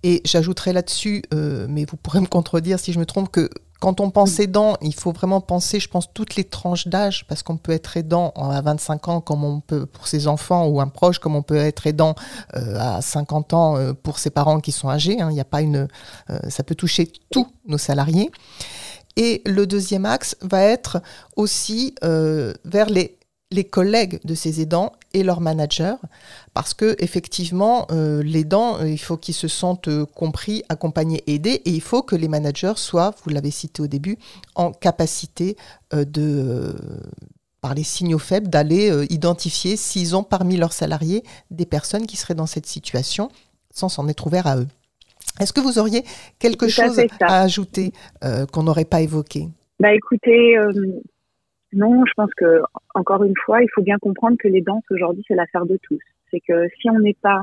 Et 0.04 0.22
j'ajouterai 0.26 0.74
là-dessus, 0.74 1.24
mais 1.32 1.86
vous 1.86 1.98
pourrez 1.98 2.20
me 2.20 2.28
contredire 2.28 2.80
si 2.80 2.94
je 2.94 3.00
me 3.00 3.06
trompe, 3.06 3.32
que 3.32 3.50
quand 3.82 4.00
on 4.00 4.12
pense 4.12 4.40
aidant, 4.40 4.78
il 4.82 4.94
faut 4.94 5.12
vraiment 5.12 5.42
penser, 5.42 5.80
je 5.80 5.90
pense, 5.90 6.14
toutes 6.14 6.36
les 6.36 6.44
tranches 6.44 6.88
d'âge, 6.88 7.26
parce 7.28 7.42
qu'on 7.42 7.58
peut 7.58 7.72
être 7.72 7.98
aidant 7.98 8.32
à 8.36 8.62
25 8.62 9.08
ans 9.08 9.22
comme 9.22 9.44
on 9.44 9.60
peut 9.60 9.88
pour 9.88 10.08
ses 10.08 10.28
enfants 10.28 10.68
ou 10.68 10.80
un 10.80 10.88
proche, 10.88 11.18
comme 11.18 11.36
on 11.36 11.42
peut 11.42 11.56
être 11.56 11.88
aidant 11.88 12.14
euh, 12.56 12.78
à 12.80 13.02
50 13.02 13.54
ans 13.54 13.78
euh, 13.78 13.94
pour 13.94 14.20
ses 14.20 14.30
parents 14.30 14.60
qui 14.60 14.72
sont 14.72 14.88
âgés. 14.88 15.20
Hein. 15.20 15.30
Il 15.32 15.34
n'y 15.34 15.42
a 15.42 15.46
pas 15.46 15.62
une, 15.62 15.88
euh, 16.30 16.40
ça 16.48 16.64
peut 16.64 16.76
toucher 16.76 17.12
tous 17.32 17.48
nos 17.66 17.80
salariés. 17.80 18.30
Et 19.18 19.42
le 19.48 19.66
deuxième 19.66 20.06
axe 20.06 20.38
va 20.42 20.62
être 20.62 21.02
aussi 21.36 21.96
vers 22.02 22.90
les 22.90 23.18
les 23.52 23.66
collègues 23.66 24.20
de 24.24 24.34
ces 24.34 24.62
aidants 24.62 24.94
et 25.14 25.24
leurs 25.24 25.42
managers, 25.42 25.96
parce 26.54 26.74
que 26.74 26.96
effectivement, 27.00 27.86
euh, 27.92 28.24
l'aidant, 28.24 28.80
euh, 28.80 28.90
il 28.90 28.98
faut 28.98 29.18
qu'ils 29.18 29.36
se 29.36 29.50
sentent 29.50 29.90
euh, 29.90 30.06
compris, 30.06 30.64
accompagnés, 30.70 31.22
aidés, 31.28 31.62
et 31.66 31.72
il 31.72 31.82
faut 31.82 32.02
que 32.02 32.16
les 32.16 32.30
managers 32.30 32.74
soient, 32.78 33.14
vous 33.24 33.30
l'avez 33.30 33.52
cité 33.52 33.82
au 33.82 33.88
début, 33.88 34.18
en 34.56 34.72
capacité 34.72 35.58
de, 35.92 36.74
par 37.60 37.74
les 37.74 37.84
signaux 37.84 38.20
faibles, 38.20 38.48
d'aller 38.48 39.06
identifier 39.10 39.76
s'ils 39.76 40.16
ont 40.16 40.24
parmi 40.24 40.56
leurs 40.56 40.72
salariés 40.72 41.24
des 41.50 41.66
personnes 41.66 42.08
qui 42.08 42.16
seraient 42.16 42.36
dans 42.36 42.46
cette 42.46 42.66
situation, 42.66 43.30
sans 43.74 43.90
s'en 43.90 44.08
être 44.08 44.26
ouvert 44.28 44.48
à 44.48 44.58
eux. 44.58 44.68
Est-ce 45.40 45.52
que 45.52 45.60
vous 45.60 45.80
auriez 45.80 46.06
quelque 46.40 46.70
chose 46.70 47.02
à, 47.20 47.42
ajouter 47.42 47.92
qu'on 48.52 48.64
n'aurait 48.64 48.86
pas 48.86 49.02
évoqué? 49.02 49.50
Bah 49.80 49.94
écoutez, 49.94 50.56
non, 51.74 52.04
je 52.06 52.14
pense 52.16 52.34
que 52.36 52.62
encore 52.96 53.24
une 53.24 53.36
fois, 53.46 53.62
il 53.62 53.70
faut 53.74 53.82
bien 53.82 53.98
comprendre 53.98 54.38
que 54.38 54.48
les 54.48 54.62
danses 54.62 54.84
aujourd'hui, 54.90 55.24
c'est 55.28 55.36
l'affaire 55.36 55.66
de 55.66 55.78
tous. 55.82 56.02
C'est 56.30 56.42
que 56.42 56.68
si 56.80 56.90
on 56.90 57.00
n'est 57.00 57.18
pas 57.22 57.42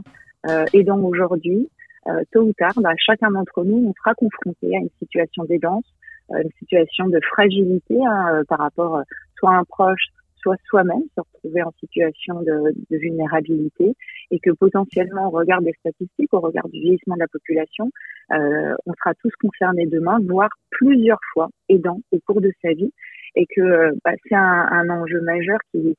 euh, 0.48 0.64
aidant 0.72 1.00
aujourd'hui, 1.00 1.68
euh, 2.08 2.22
tôt 2.32 2.42
ou 2.42 2.52
tard, 2.52 2.72
bah, 2.76 2.92
chacun 2.98 3.30
d'entre 3.30 3.64
nous, 3.64 3.88
on 3.88 3.92
sera 3.94 4.14
confronté 4.14 4.76
à 4.76 4.80
une 4.80 4.90
situation 4.98 5.44
d'aidance, 5.44 5.84
euh, 6.30 6.42
une 6.42 6.50
situation 6.58 7.08
de 7.08 7.20
fragilité 7.32 7.96
hein, 8.06 8.28
euh, 8.32 8.44
par 8.48 8.58
rapport 8.58 8.96
euh, 8.96 9.02
soit 9.38 9.50
à 9.50 9.58
un 9.58 9.64
proche, 9.64 10.08
soit 10.40 10.56
soi-même, 10.68 11.02
se 11.14 11.20
retrouver 11.20 11.62
en 11.62 11.72
situation 11.80 12.40
de, 12.42 12.74
de, 12.90 12.96
vulnérabilité, 12.96 13.94
et 14.30 14.38
que 14.38 14.50
potentiellement, 14.50 15.28
au 15.28 15.30
regard 15.30 15.62
des 15.62 15.72
statistiques, 15.80 16.32
au 16.32 16.40
regard 16.40 16.68
du 16.68 16.80
vieillissement 16.80 17.16
de 17.16 17.20
la 17.20 17.28
population, 17.28 17.90
euh, 18.32 18.74
on 18.86 18.92
sera 18.94 19.14
tous 19.14 19.32
concernés 19.40 19.86
demain, 19.86 20.18
voire 20.28 20.50
plusieurs 20.70 21.20
fois 21.32 21.48
aidants 21.68 22.00
au 22.12 22.18
cours 22.20 22.40
de 22.40 22.52
sa 22.62 22.72
vie, 22.72 22.92
et 23.34 23.46
que 23.46 23.92
bah, 24.04 24.12
c'est 24.28 24.34
un, 24.34 24.68
un, 24.70 24.88
enjeu 24.90 25.20
majeur 25.20 25.58
qu'il 25.70 25.94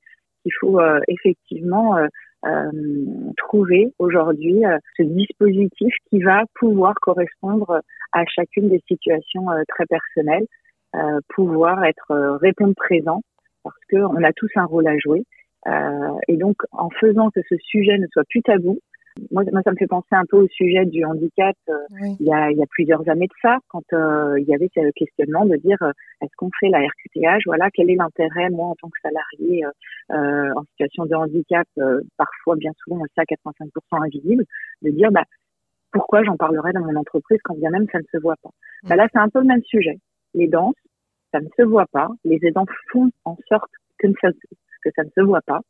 faut 0.59 0.79
euh, 0.79 1.00
effectivement 1.07 1.98
euh, 1.98 3.01
trouver 3.38 3.93
aujourd'hui 4.00 4.63
ce 4.98 5.03
dispositif 5.03 5.93
qui 6.09 6.21
va 6.21 6.43
pouvoir 6.55 6.93
correspondre 7.01 7.81
à 8.13 8.24
chacune 8.25 8.69
des 8.69 8.81
situations 8.88 9.45
très 9.67 9.86
personnelles, 9.86 10.45
pouvoir 11.36 11.83
être 11.83 12.38
répondre 12.41 12.74
présent 12.75 13.21
parce 13.63 13.75
qu'on 13.91 14.24
a 14.24 14.31
tous 14.33 14.50
un 14.55 14.63
rôle 14.63 14.88
à 14.88 14.98
jouer. 14.98 15.24
et 16.29 16.38
donc, 16.38 16.55
en 16.71 16.89
faisant 16.89 17.29
que 17.29 17.41
ce 17.50 17.55
sujet 17.57 17.98
ne 17.98 18.07
soit 18.07 18.24
plus 18.29 18.41
tabou, 18.41 18.79
moi, 19.31 19.43
ça 19.63 19.71
me 19.71 19.75
fait 19.75 19.88
penser 19.88 20.07
un 20.11 20.25
peu 20.25 20.38
au 20.38 20.47
sujet 20.47 20.85
du 20.85 21.03
handicap. 21.05 21.55
Euh, 21.69 21.73
il, 22.19 22.25
y 22.25 22.33
a, 22.33 22.51
il 22.51 22.57
y 22.57 22.61
a 22.61 22.67
plusieurs 22.69 23.07
années 23.09 23.27
de 23.27 23.33
ça, 23.41 23.57
quand 23.67 23.83
euh, 23.93 24.39
il 24.39 24.47
y 24.47 24.55
avait 24.55 24.69
ce 24.73 24.91
questionnement 24.91 25.45
de 25.45 25.55
dire 25.57 25.77
euh, 25.81 25.91
est-ce 26.21 26.31
qu'on 26.38 26.49
fait 26.59 26.69
la 26.69 26.79
RQTH 26.79 27.43
Voilà, 27.45 27.69
quel 27.73 27.89
est 27.89 27.95
l'intérêt, 27.95 28.49
moi, 28.49 28.67
en 28.67 28.75
tant 28.75 28.89
que 28.89 28.99
salarié 29.01 29.63
en 30.11 30.63
situation 30.71 31.05
de 31.05 31.15
handicap, 31.15 31.67
parfois, 32.17 32.55
bien 32.55 32.71
souvent, 32.83 33.03
à 33.03 33.23
85% 33.23 34.05
invisible, 34.05 34.43
de 34.81 34.89
dire 34.89 35.11
bah, 35.11 35.23
pourquoi 35.91 36.23
j'en 36.23 36.35
parlerai 36.35 36.71
dans 36.73 36.81
mon 36.81 36.95
entreprise 36.95 37.39
quand 37.43 37.55
bien 37.55 37.69
même 37.69 37.85
ça 37.91 37.99
ne 37.99 38.05
se 38.11 38.17
voit 38.17 38.38
pas? 38.41 38.49
Bah, 38.83 38.95
là, 38.95 39.07
c'est 39.11 39.19
un 39.19 39.29
peu 39.29 39.39
le 39.39 39.45
même 39.45 39.63
sujet. 39.63 39.99
Les 40.33 40.47
danses, 40.47 40.75
ça 41.31 41.39
ne 41.39 41.47
se 41.55 41.63
voit 41.63 41.88
pas. 41.91 42.09
Les 42.23 42.39
aidants 42.43 42.65
font 42.91 43.09
en 43.25 43.38
sorte 43.47 43.71
que 43.99 44.07
ça, 44.21 44.29
que 44.83 44.89
ça 44.95 45.03
ne 45.03 45.09
se 45.09 45.21
voit 45.21 45.41
pas. 45.41 45.61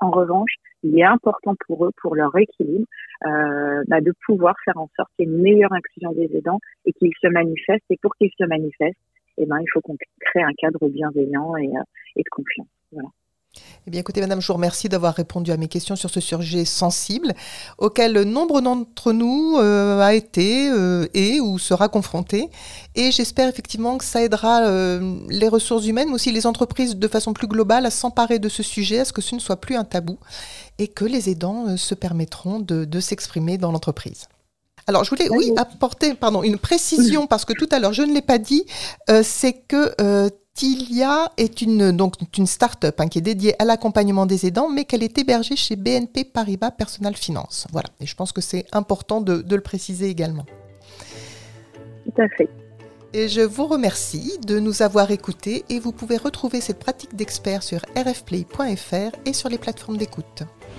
En 0.00 0.10
revanche, 0.10 0.52
il 0.82 0.98
est 0.98 1.04
important 1.04 1.54
pour 1.66 1.86
eux, 1.86 1.90
pour 2.00 2.14
leur 2.14 2.36
équilibre, 2.36 2.86
euh, 3.26 3.82
bah, 3.88 4.00
de 4.00 4.12
pouvoir 4.26 4.54
faire 4.64 4.76
en 4.76 4.88
sorte 4.96 5.10
qu'il 5.16 5.28
y 5.28 5.30
ait 5.30 5.34
une 5.34 5.42
meilleure 5.42 5.72
inclusion 5.72 6.12
des 6.12 6.30
aidants 6.36 6.60
et 6.84 6.92
qu'ils 6.92 7.12
se 7.20 7.26
manifestent. 7.28 7.84
Et 7.90 7.98
pour 8.00 8.14
qu'ils 8.14 8.30
se 8.38 8.44
manifestent, 8.44 8.98
eh 9.38 9.46
ben, 9.46 9.58
il 9.60 9.66
faut 9.72 9.80
qu'on 9.80 9.96
crée 10.20 10.42
un 10.42 10.52
cadre 10.56 10.88
bienveillant 10.88 11.56
et, 11.56 11.68
euh, 11.68 11.82
et 12.16 12.22
de 12.22 12.28
confiance. 12.30 12.68
Voilà. 12.92 13.08
Eh 13.88 13.90
bien, 13.90 14.00
écoutez, 14.00 14.20
Madame, 14.20 14.42
je 14.42 14.46
vous 14.46 14.52
remercie 14.52 14.90
d'avoir 14.90 15.14
répondu 15.14 15.50
à 15.50 15.56
mes 15.56 15.66
questions 15.66 15.96
sur 15.96 16.10
ce 16.10 16.20
sujet 16.20 16.66
sensible 16.66 17.32
auquel 17.78 18.20
nombre 18.24 18.60
d'entre 18.60 19.14
nous 19.14 19.56
euh, 19.56 19.98
a 20.02 20.12
été, 20.12 20.68
euh, 20.68 21.06
est 21.14 21.40
ou 21.40 21.58
sera 21.58 21.88
confronté. 21.88 22.50
Et 22.94 23.12
j'espère 23.12 23.48
effectivement 23.48 23.96
que 23.96 24.04
ça 24.04 24.22
aidera 24.22 24.60
euh, 24.60 25.16
les 25.30 25.48
ressources 25.48 25.86
humaines, 25.86 26.08
mais 26.08 26.16
aussi 26.16 26.32
les 26.32 26.46
entreprises 26.46 26.96
de 26.96 27.08
façon 27.08 27.32
plus 27.32 27.46
globale 27.46 27.86
à 27.86 27.90
s'emparer 27.90 28.38
de 28.38 28.50
ce 28.50 28.62
sujet, 28.62 28.98
à 28.98 29.04
ce 29.06 29.14
que 29.14 29.22
ce 29.22 29.34
ne 29.34 29.40
soit 29.40 29.56
plus 29.56 29.76
un 29.76 29.84
tabou 29.84 30.18
et 30.78 30.88
que 30.88 31.06
les 31.06 31.30
aidants 31.30 31.74
se 31.78 31.94
permettront 31.94 32.60
de 32.60 33.00
s'exprimer 33.00 33.56
dans 33.56 33.72
l'entreprise. 33.72 34.28
Alors, 34.88 35.04
je 35.04 35.10
voulais, 35.10 35.28
oui, 35.30 35.52
apporter 35.56 36.14
pardon, 36.14 36.42
une 36.42 36.58
précision, 36.58 37.28
parce 37.28 37.44
que 37.44 37.52
tout 37.52 37.68
à 37.70 37.78
l'heure, 37.78 37.92
je 37.92 38.02
ne 38.02 38.12
l'ai 38.12 38.22
pas 38.22 38.38
dit, 38.38 38.64
c'est 39.22 39.52
que 39.52 39.94
Tilia 40.58 41.30
est 41.36 41.62
une, 41.62 41.92
donc, 41.92 42.14
une 42.36 42.48
start-up 42.48 43.00
hein, 43.00 43.06
qui 43.06 43.18
est 43.18 43.22
dédiée 43.22 43.54
à 43.62 43.64
l'accompagnement 43.64 44.26
des 44.26 44.44
aidants, 44.44 44.68
mais 44.68 44.84
qu'elle 44.84 45.04
est 45.04 45.16
hébergée 45.16 45.54
chez 45.54 45.76
BNP 45.76 46.24
Paribas 46.24 46.72
Personal 46.72 47.14
Finance. 47.14 47.68
Voilà, 47.70 47.90
et 48.00 48.06
je 48.06 48.16
pense 48.16 48.32
que 48.32 48.40
c'est 48.40 48.66
important 48.72 49.20
de, 49.20 49.44
le 49.48 49.60
préciser 49.60 50.08
également. 50.08 50.46
Tout 52.06 52.20
à 52.20 52.28
fait. 52.30 52.48
Et 53.12 53.28
je 53.28 53.40
vous 53.40 53.68
remercie 53.68 54.36
de 54.44 54.58
nous 54.58 54.82
avoir 54.82 55.12
écoutés 55.12 55.64
et 55.68 55.78
vous 55.78 55.92
pouvez 55.92 56.16
retrouver 56.16 56.60
cette 56.60 56.80
pratique 56.80 57.14
d'expert 57.14 57.62
sur 57.62 57.78
rfplay.fr 57.96 59.16
et 59.26 59.32
sur 59.32 59.48
les 59.48 59.58
plateformes 59.58 59.96
d'écoute. 59.96 60.42